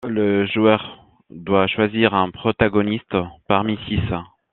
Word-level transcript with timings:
Le 0.09 0.47
joueur 0.47 1.05
doit 1.29 1.67
choisir 1.67 2.15
un 2.15 2.31
protagoniste 2.31 3.15
parmi 3.47 3.77
six. 3.87 4.01